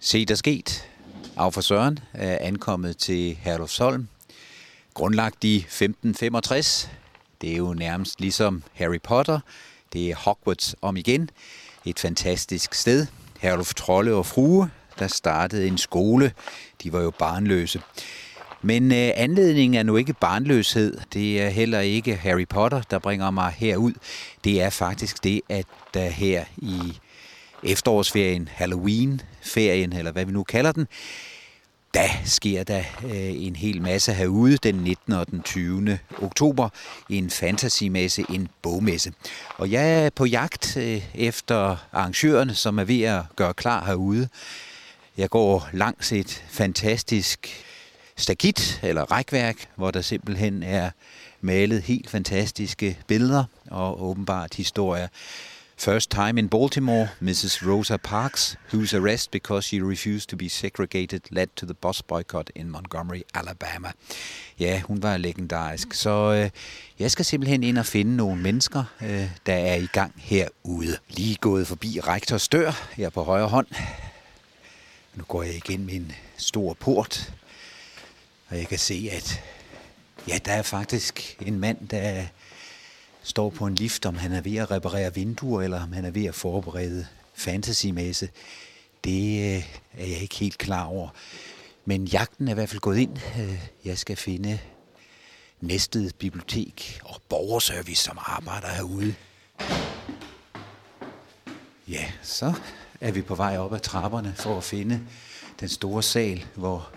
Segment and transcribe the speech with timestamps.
[0.00, 0.88] Se, der sket.
[1.36, 4.08] Af for Søren er ankommet til Herlufsholm.
[4.94, 6.90] Grundlagt i 1565.
[7.40, 9.40] Det er jo nærmest ligesom Harry Potter.
[9.92, 11.30] Det er Hogwarts om igen.
[11.84, 13.06] Et fantastisk sted.
[13.40, 16.32] Herluf Trolle og Frue, der startede en skole.
[16.82, 17.82] De var jo barnløse.
[18.62, 20.98] Men øh, anledningen er nu ikke barnløshed.
[21.12, 23.92] Det er heller ikke Harry Potter, der bringer mig herud.
[24.44, 26.98] Det er faktisk det, at der her i
[27.62, 30.86] efterårsferien, Halloween-ferien, eller hvad vi nu kalder den,
[31.94, 33.10] der sker der øh,
[33.44, 35.12] en hel masse herude den 19.
[35.12, 35.98] og den 20.
[36.22, 36.68] oktober.
[37.10, 39.12] En fantasimesse, en bogmesse.
[39.56, 44.28] Og jeg er på jagt øh, efter arrangørerne, som er ved at gøre klar herude.
[45.16, 47.64] Jeg går langs et fantastisk
[48.16, 50.90] stakit eller rækværk, hvor der simpelthen er
[51.40, 55.08] malet helt fantastiske billeder og åbenbart historier.
[55.80, 57.64] First time in Baltimore, Mrs.
[57.64, 62.50] Rosa Parks, whose arrest because she refused to be segregated led to the bus boycott
[62.56, 63.92] in Montgomery, Alabama.
[64.58, 65.94] Ja, hun var legendarisk.
[65.94, 66.50] Så øh,
[66.98, 70.98] jeg skal simpelthen ind og finde nogle mennesker, øh, der er i gang herude.
[71.08, 73.66] Lige gået forbi rektors dør her på højre hånd.
[75.14, 77.32] Nu går jeg igen en stor port,
[78.48, 79.40] og jeg kan se, at
[80.28, 82.26] ja, der er faktisk en mand, der
[83.28, 86.10] står på en lift, om han er ved at reparere vinduer, eller om han er
[86.10, 88.28] ved at forberede fantasymesse.
[89.04, 91.08] Det øh, er jeg ikke helt klar over.
[91.84, 93.16] Men jagten er i hvert fald gået ind.
[93.38, 94.58] Øh, jeg skal finde
[95.60, 99.14] Næstet Bibliotek og Borgerservice, som arbejder herude.
[101.88, 102.52] Ja, så
[103.00, 105.00] er vi på vej op ad trapperne for at finde
[105.60, 106.90] den store sal, hvor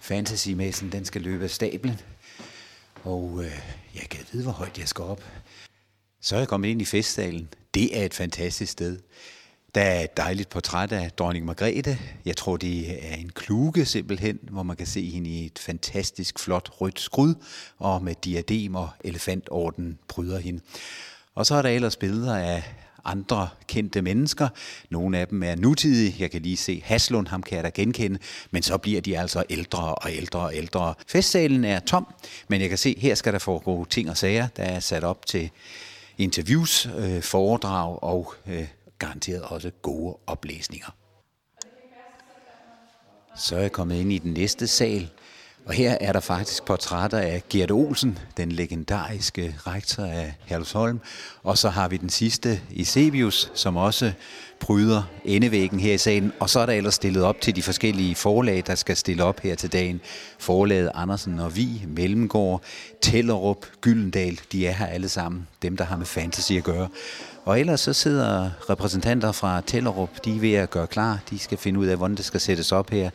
[0.00, 2.00] fantasymessen den skal løbe af stablen.
[3.04, 3.60] Og øh,
[3.94, 5.22] jeg kan vide, hvor højt jeg skal op.
[6.26, 7.48] Så er jeg kommet ind i festsalen.
[7.74, 8.98] Det er et fantastisk sted.
[9.74, 11.98] Der er et dejligt portræt af dronning Margrethe.
[12.24, 16.38] Jeg tror, det er en kluge simpelthen, hvor man kan se hende i et fantastisk
[16.38, 17.34] flot rødt skrud,
[17.78, 20.60] og med diadem og elefantorden pryder hende.
[21.34, 22.62] Og så er der ellers billeder af
[23.04, 24.48] andre kendte mennesker.
[24.90, 26.16] Nogle af dem er nutidige.
[26.18, 28.18] Jeg kan lige se Haslund, ham kan jeg da genkende.
[28.50, 30.94] Men så bliver de altså ældre og ældre og ældre.
[31.06, 32.14] Festsalen er tom,
[32.48, 35.26] men jeg kan se, her skal der foregå ting og sager, der er sat op
[35.26, 35.50] til
[36.18, 38.68] interviews, øh, foredrag og øh,
[38.98, 40.96] garanteret også gode oplæsninger.
[43.36, 45.10] Så er jeg kommet ind i den næste sal,
[45.66, 51.00] og her er der faktisk portrætter af Gert Olsen, den legendariske rektor af Herlufsholm.
[51.42, 54.12] Og så har vi den sidste, Eusebius, som også
[54.60, 56.32] pryder endevæggen her i salen.
[56.40, 59.40] Og så er der ellers stillet op til de forskellige forlag, der skal stille op
[59.40, 60.00] her til dagen.
[60.38, 62.62] Forlaget Andersen og Vi, Mellemgård,
[63.02, 65.48] Tellerup, Gyldendal, de er her alle sammen.
[65.62, 66.88] Dem, der har med fantasy at gøre.
[67.44, 71.18] Og ellers så sidder repræsentanter fra Tellerup, de er ved at gøre klar.
[71.30, 73.10] De skal finde ud af, hvordan det skal sættes op her.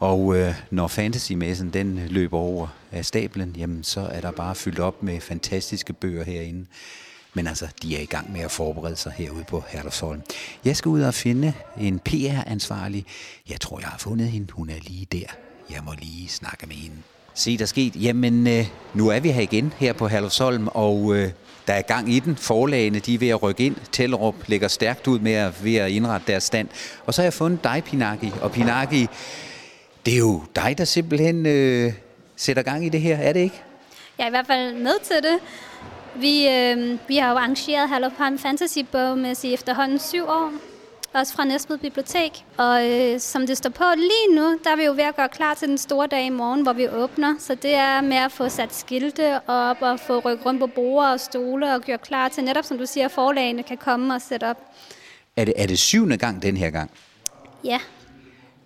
[0.00, 4.78] Og øh, når fantasymessen den løber over af stablen, jamen så er der bare fyldt
[4.78, 6.66] op med fantastiske bøger herinde.
[7.34, 10.22] Men altså, de er i gang med at forberede sig herude på Herlufsholm.
[10.64, 13.04] Jeg skal ud og finde en PR-ansvarlig.
[13.50, 14.52] Jeg tror, jeg har fundet hende.
[14.52, 15.26] Hun er lige der.
[15.70, 16.96] Jeg må lige snakke med hende.
[17.34, 17.96] Se, der er sket.
[17.96, 21.30] Jamen, øh, nu er vi her igen, her på Herlufsholm, og øh,
[21.66, 22.36] der er gang i den.
[22.36, 23.76] Forlagene, de er ved at rykke ind.
[23.92, 26.68] Tellerup lægger stærkt ud med at, ved at indrette deres stand.
[27.06, 28.32] Og så har jeg fundet dig, Pinaki.
[28.42, 29.06] Og Pinaki,
[30.06, 31.92] det er jo dig, der simpelthen øh,
[32.36, 33.62] sætter gang i det her, er det ikke?
[34.18, 35.38] Jeg er i hvert fald med til det.
[36.16, 40.52] Vi, øh, vi har jo arrangeret Halloween Fantasy Bogmesse i efterhånden syv år,
[41.12, 42.44] også fra Næstved Bibliotek.
[42.56, 45.28] Og øh, som det står på lige nu, der er vi jo ved at gøre
[45.28, 47.34] klar til den store dag i morgen, hvor vi åbner.
[47.38, 51.12] Så det er med at få sat skilte op og få rykket rundt på borde
[51.12, 54.44] og stole og gøre klar til netop, som du siger, forlagene kan komme og sætte
[54.50, 54.56] op.
[55.36, 56.90] Er det, er det syvende gang den her gang?
[57.64, 57.78] Ja,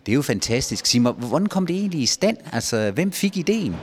[0.06, 0.86] Det er jo fantastisk.
[0.86, 2.36] Sig mig, hvordan kom det egentlig i stand?
[2.52, 3.76] Altså, hvem fik ideen?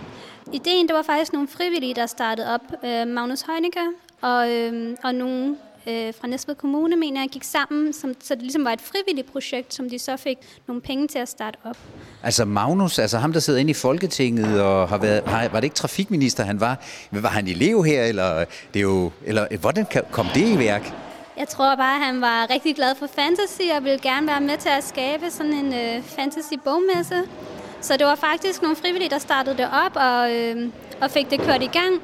[0.54, 2.62] Ideen, det var faktisk nogle frivillige, der startede op.
[2.86, 3.80] Øh, Magnus Heunicke
[4.22, 5.56] og, øh, og nogle
[5.88, 9.32] øh, fra Næstved Kommune, mener jeg, gik sammen, som, så det ligesom var et frivilligt
[9.32, 10.38] projekt, som de så fik
[10.68, 11.78] nogle penge til at starte op.
[12.24, 15.64] Altså Magnus, altså ham, der sidder inde i Folketinget og har været, har, var det
[15.64, 16.84] ikke trafikminister, han var?
[17.12, 20.94] Var han elev her, eller, det er jo, eller hvordan kom det i værk?
[21.38, 24.58] Jeg tror bare, at han var rigtig glad for fantasy og ville gerne være med
[24.58, 27.24] til at skabe sådan en øh, fantasy-bogmesse.
[27.82, 30.70] Så det var faktisk nogle frivillige, der startede det op og, øh,
[31.02, 32.02] og fik det kørt i gang.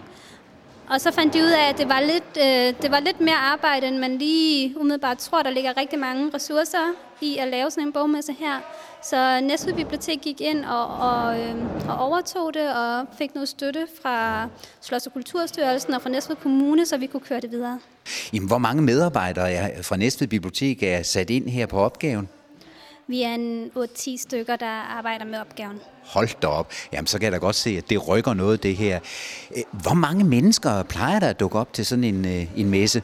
[0.90, 3.36] Og så fandt de ud af, at det var lidt, øh, det var lidt mere
[3.36, 5.44] arbejde, end man lige umiddelbart tror.
[5.44, 8.60] Der ligger rigtig mange ressourcer i at lave sådan en bogmesse her.
[9.04, 11.56] Så Næstved Bibliotek gik ind og, og, øh,
[11.90, 14.48] og overtog det og fik noget støtte fra
[14.82, 17.80] Slots- og Kulturstyrelsen og fra Næstved Kommune, så vi kunne køre det videre.
[18.34, 22.30] Jamen, hvor mange medarbejdere fra Næstved Bibliotek er sat ind her på opgaven?
[23.10, 25.80] Vi er en 8-10 stykker, der arbejder med opgaven.
[26.04, 26.72] Hold da op.
[26.94, 29.00] Jamen, så kan jeg da godt se, at det rykker noget, det her.
[29.58, 33.04] Øh, hvor mange mennesker plejer der at dukke op til sådan en, øh, en messe?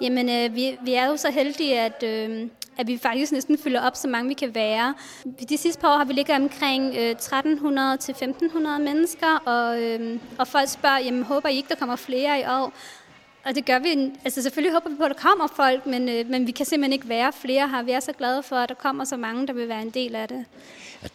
[0.00, 2.48] Jamen, øh, vi, vi er jo så heldige, at, øh,
[2.78, 4.94] at vi faktisk næsten fylder op, så mange vi kan være.
[5.48, 10.18] De sidste par år har vi ligget omkring øh, 1300 til 1500 mennesker, og, øh,
[10.38, 12.72] og folk spørger, jamen håber I ikke, der kommer flere i år?
[13.44, 14.10] Og det gør vi.
[14.24, 16.92] Altså selvfølgelig håber vi på, at der kommer folk, men, øh, men vi kan simpelthen
[16.92, 17.82] ikke være flere her.
[17.82, 20.14] Vi er så glade for, at der kommer så mange, der vil være en del
[20.14, 20.44] af det.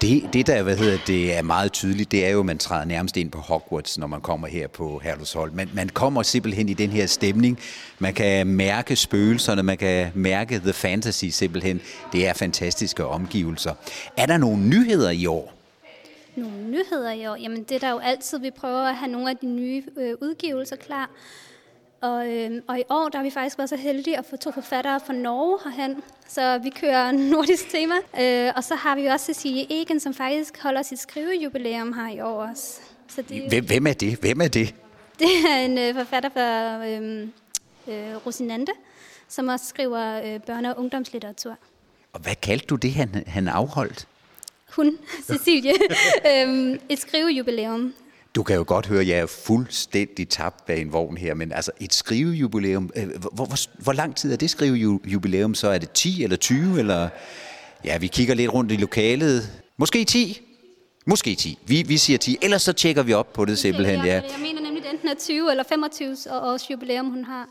[0.01, 2.85] Det, det der hvad hedder, det er meget tydeligt, det er jo, at man træder
[2.85, 5.51] nærmest ind på Hogwarts, når man kommer her på Herlufshold.
[5.51, 7.59] Man, man kommer simpelthen i den her stemning.
[7.99, 11.81] Man kan mærke spøgelserne, man kan mærke the fantasy simpelthen.
[12.11, 13.73] Det er fantastiske omgivelser.
[14.17, 15.53] Er der nogle nyheder i år?
[16.35, 17.35] Nogle nyheder i år?
[17.35, 18.39] Jamen det er der jo altid.
[18.39, 21.09] Vi prøver at have nogle af de nye øh, udgivelser klar.
[22.01, 24.51] Og, øh, og i år der har vi faktisk været så heldige at få to
[24.51, 27.95] forfattere fra Norge herhen, så vi kører nordisk tema.
[28.21, 32.19] Øh, og så har vi også Cecilie Egen, som faktisk holder sit skrivejubilæum her i
[32.21, 32.79] år også.
[33.07, 34.17] Så det, hvem, hvem er det?
[34.17, 34.75] Hvem er det?
[35.19, 37.27] Det er en øh, forfatter fra øh,
[37.87, 38.71] øh, Rosinante,
[39.27, 41.57] som også skriver øh, børne- og ungdomslitteratur.
[42.13, 44.07] Og hvad kaldte du det, han, han afholdt?
[44.75, 44.97] Hun,
[45.31, 45.73] Cecilie.
[46.31, 47.93] øh, et skrivejubilæum.
[48.37, 51.51] Du kan jo godt høre, at jeg er fuldstændig tabt bag en vogn her, men
[51.51, 55.55] altså et skrivejubilæum, øh, hvor, hvor, hvor lang tid er det skrivejubilæum?
[55.55, 57.09] Så er det 10 eller 20, eller...
[57.85, 59.49] Ja, vi kigger lidt rundt i lokalet.
[59.77, 60.41] Måske 10?
[61.05, 61.59] Måske 10.
[61.67, 62.37] Vi, vi siger 10.
[62.41, 64.13] Ellers så tjekker vi op på det simpelthen, ja.
[64.13, 67.49] Jeg mener nemlig, det enten er 20 eller 25 års jubilæum, hun har.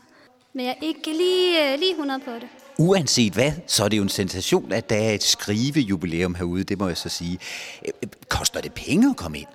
[0.53, 2.47] Men jeg er ikke lige, øh, lige 100 på det.
[2.77, 6.79] Uanset hvad, så er det jo en sensation, at der er et skrivejubilæum herude, det
[6.79, 7.39] må jeg så sige.
[7.85, 9.47] Øh, koster det penge at komme ind?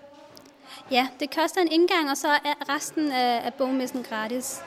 [0.93, 4.61] Ja, det koster en indgang, og så er resten af, af bogmessen gratis.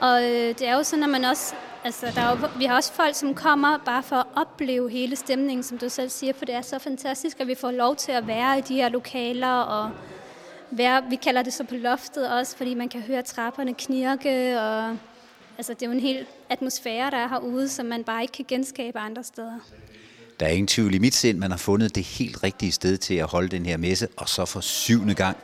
[0.00, 1.54] Og øh, det er jo sådan, at man også,
[1.84, 5.16] altså, der er jo, vi har også folk, som kommer bare for at opleve hele
[5.16, 8.12] stemningen, som du selv siger, for det er så fantastisk, at vi får lov til
[8.12, 9.90] at være i de her lokaler, og
[10.70, 14.96] være, vi kalder det så på loftet også, fordi man kan høre trapperne knirke, og
[15.58, 18.44] altså, det er jo en hel atmosfære, der er herude, som man bare ikke kan
[18.48, 19.58] genskabe andre steder.
[20.40, 23.14] Der er ingen tvivl i mit sind, man har fundet det helt rigtige sted til
[23.14, 25.36] at holde den her messe, og så for syvende gang.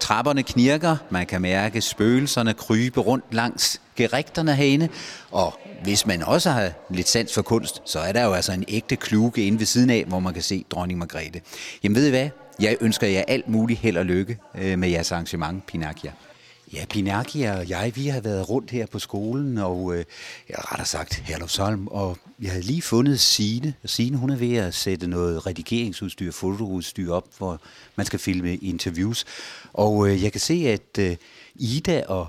[0.00, 4.88] Trapperne knirker, man kan mærke spøgelserne krybe rundt langs gerigterne herinde,
[5.30, 8.64] og hvis man også har lidt sans for kunst, så er der jo altså en
[8.68, 11.40] ægte kluge inde ved siden af, hvor man kan se dronning Margrethe.
[11.82, 12.28] Jamen ved I hvad?
[12.60, 16.12] Jeg ønsker jer alt muligt held og lykke øh, med jeres arrangement, Pinakia.
[16.72, 20.04] Ja, Pinaki og jeg, vi har været rundt her på skolen, og øh,
[20.48, 23.74] jeg rettere sagt Herlufsholm, og jeg havde lige fundet Sine.
[23.84, 27.60] Sine, hun er ved at sætte noget redigeringsudstyr, fotoudstyr op, hvor
[27.96, 29.24] man skal filme interviews.
[29.72, 31.16] Og øh, jeg kan se, at øh,
[31.54, 32.26] Ida og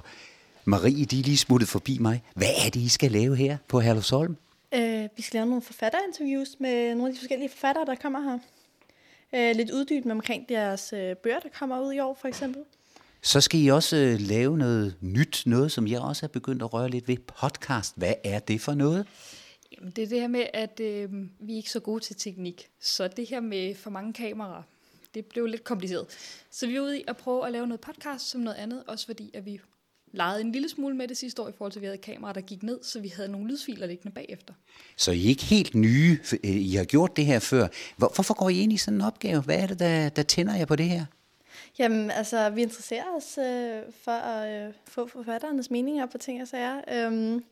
[0.66, 2.24] Marie, de er lige smuttet forbi mig.
[2.36, 4.38] Hvad er det, I skal lave her på Herlufsholm?
[4.74, 8.40] Øh, vi skal lave nogle forfatterinterviews med nogle af de forskellige forfattere, der kommer her.
[9.36, 12.64] Øh, lidt uddybende omkring deres øh, bøger, der kommer ud i år, for eksempel.
[13.22, 16.74] Så skal I også øh, lave noget nyt, noget som jeg også er begyndt at
[16.74, 17.18] røre lidt ved.
[17.18, 19.08] Podcast, hvad er det for noget?
[19.72, 22.68] Jamen, det er det her med, at øh, vi er ikke så gode til teknik.
[22.82, 24.64] Så det her med for mange kameraer,
[25.14, 26.06] det blev lidt kompliceret.
[26.52, 29.06] Så vi er ude i at prøve at lave noget podcast som noget andet, også
[29.06, 29.60] fordi at vi
[30.14, 32.34] legede en lille smule med det sidste år, i forhold til, at vi havde kamera,
[32.34, 34.54] der gik ned, så vi havde nogle lydfiler liggende bagefter.
[34.98, 37.68] Så I er ikke helt nye, I har gjort det her før.
[37.98, 39.42] Hvorfor går I ind i sådan en opgave?
[39.42, 41.06] Hvad er det, der, der tænder jer på det her?
[41.80, 46.48] Jamen, altså, vi interesserer os øh, for at øh, få forfatternes meninger på ting og
[46.48, 46.82] sager.
[46.88, 47.44] Øhm.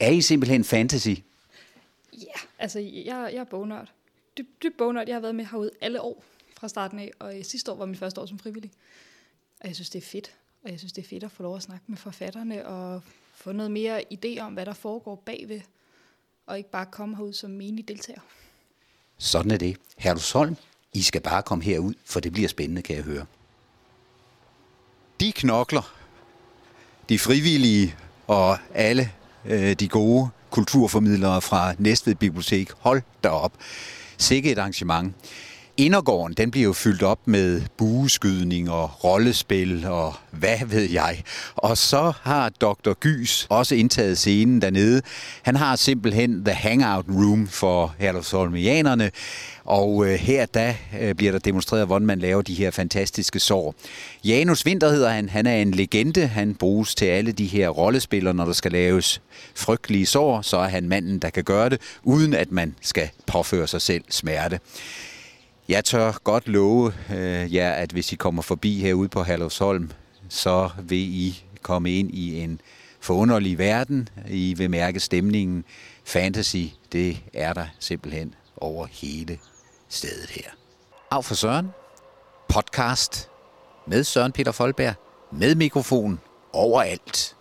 [0.00, 1.08] Er I simpelthen fantasy?
[1.08, 1.16] Ja,
[2.16, 3.92] yeah, altså, jeg, jeg er bognørd.
[4.38, 5.06] Dyb, dyb bognørd.
[5.06, 6.24] Jeg har været med herude alle år
[6.56, 8.70] fra starten af, og sidste år var mit første år som frivillig.
[9.60, 10.34] Og jeg synes, det er fedt.
[10.64, 13.02] Og jeg synes, det er fedt at få lov at snakke med forfatterne og
[13.34, 15.60] få noget mere idé om, hvad der foregår bagved,
[16.46, 18.20] og ikke bare komme herud som menig deltager.
[19.18, 19.76] Sådan er det.
[19.98, 20.56] Herlufsholm,
[20.96, 23.26] i skal bare komme herud, for det bliver spændende, kan jeg høre.
[25.20, 25.94] De knokler,
[27.08, 27.94] de frivillige
[28.26, 29.12] og alle
[29.44, 33.52] øh, de gode kulturformidlere fra Næstved Bibliotek, hold op.
[34.18, 35.14] Sikke et arrangement.
[35.78, 41.22] Indergården, den bliver jo fyldt op med bueskydning og rollespil og hvad ved jeg.
[41.56, 42.92] Og så har Dr.
[42.92, 45.02] Gys også indtaget scenen dernede.
[45.42, 49.10] Han har simpelthen the hangout room for Herlufsholmianerne.
[49.64, 53.74] Og øh, her da øh, bliver der demonstreret, hvordan man laver de her fantastiske sår.
[54.24, 55.28] Janus Winter hedder han.
[55.28, 56.26] Han er en legende.
[56.26, 59.20] Han bruges til alle de her rollespillere, når der skal laves
[59.54, 60.42] frygtelige sår.
[60.42, 64.04] Så er han manden, der kan gøre det, uden at man skal påføre sig selv
[64.10, 64.58] smerte.
[65.68, 69.90] Jeg tør godt love øh, jer, at hvis I kommer forbi herude på Herlufsholm,
[70.28, 72.60] så vil I komme ind i en
[73.00, 74.08] forunderlig verden.
[74.28, 75.64] I vil mærke stemningen.
[76.04, 79.38] Fantasy, det er der simpelthen over hele
[79.88, 80.50] stedet her.
[81.10, 81.68] Af for Søren,
[82.48, 83.28] podcast
[83.86, 84.94] med Søren Peter Folberg,
[85.32, 86.20] med mikrofon
[86.52, 87.35] overalt.